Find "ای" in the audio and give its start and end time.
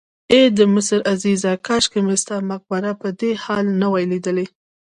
0.33-0.43